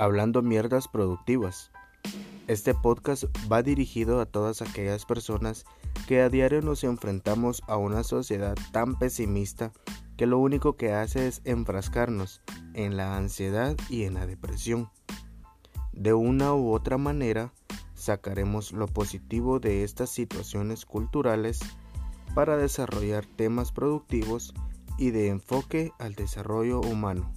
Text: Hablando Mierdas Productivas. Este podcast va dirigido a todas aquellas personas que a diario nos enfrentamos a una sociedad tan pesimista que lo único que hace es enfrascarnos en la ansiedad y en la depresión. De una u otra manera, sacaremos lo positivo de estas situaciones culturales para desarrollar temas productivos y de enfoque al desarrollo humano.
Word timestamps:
Hablando 0.00 0.42
Mierdas 0.42 0.86
Productivas. 0.86 1.72
Este 2.46 2.72
podcast 2.72 3.24
va 3.50 3.64
dirigido 3.64 4.20
a 4.20 4.26
todas 4.26 4.62
aquellas 4.62 5.04
personas 5.04 5.64
que 6.06 6.20
a 6.20 6.28
diario 6.28 6.62
nos 6.62 6.84
enfrentamos 6.84 7.62
a 7.66 7.78
una 7.78 8.04
sociedad 8.04 8.54
tan 8.70 8.96
pesimista 8.96 9.72
que 10.16 10.26
lo 10.26 10.38
único 10.38 10.76
que 10.76 10.92
hace 10.92 11.26
es 11.26 11.42
enfrascarnos 11.44 12.42
en 12.74 12.96
la 12.96 13.16
ansiedad 13.16 13.76
y 13.90 14.04
en 14.04 14.14
la 14.14 14.26
depresión. 14.28 14.88
De 15.92 16.14
una 16.14 16.54
u 16.54 16.70
otra 16.72 16.96
manera, 16.96 17.52
sacaremos 17.94 18.70
lo 18.70 18.86
positivo 18.86 19.58
de 19.58 19.82
estas 19.82 20.10
situaciones 20.10 20.86
culturales 20.86 21.58
para 22.36 22.56
desarrollar 22.56 23.26
temas 23.26 23.72
productivos 23.72 24.54
y 24.96 25.10
de 25.10 25.26
enfoque 25.26 25.90
al 25.98 26.14
desarrollo 26.14 26.82
humano. 26.82 27.32